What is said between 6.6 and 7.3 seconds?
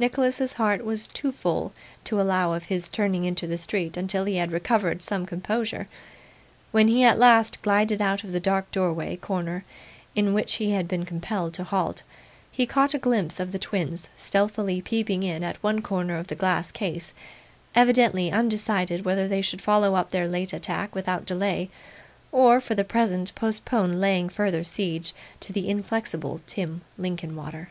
When he at